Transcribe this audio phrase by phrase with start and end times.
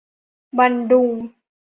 [0.57, 1.11] บันดุง